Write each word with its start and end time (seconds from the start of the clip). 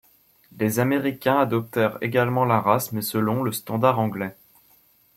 Les 0.57 0.79
Américains 0.79 1.37
adoptèrent 1.41 1.99
également 2.01 2.43
la 2.43 2.59
race, 2.59 2.91
mais 2.91 3.03
selon 3.03 3.43
le 3.43 3.51
standard 3.51 3.99
anglais. 3.99 4.35